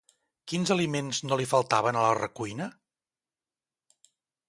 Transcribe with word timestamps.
Quins 0.51 0.71
aliments 0.75 1.19
no 1.27 1.37
li 1.43 1.47
faltaven 1.53 2.01
a 2.01 2.07
la 2.07 2.17
recuina? 2.21 2.73